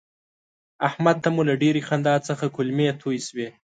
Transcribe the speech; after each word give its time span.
احمد 0.87 1.15
ته 1.23 1.29
مو 1.35 1.41
له 1.49 1.53
ډېرې 1.61 1.81
خندا 1.87 2.15
څخه 2.27 2.45
کولمې 2.55 2.87
توی 3.01 3.17
شوې. 3.27 3.47